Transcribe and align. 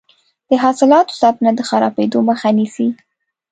د 0.49 0.51
حاصلاتو 0.63 1.17
ساتنه 1.21 1.51
د 1.55 1.59
خرابیدو 1.69 2.19
مخه 2.29 2.49
نیسي. 2.57 2.87